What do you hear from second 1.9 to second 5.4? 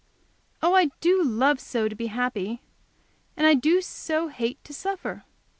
be happy! I do so hate to suffer!